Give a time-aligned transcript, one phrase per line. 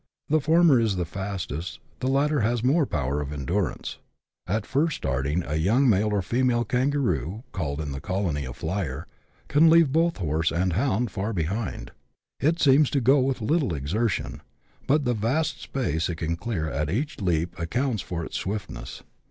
[0.29, 3.99] The former is the fastest, the latter has more power of endurance.
[4.47, 9.05] At first starting, a young male or female kangaroo, called in the colony" a flyer,"
[9.47, 11.91] can leave both horse and hound far behind.
[12.39, 14.41] It seems to go with little exertion,
[14.87, 19.03] but the vast space it can clear at each leap accounts for* its swiftness.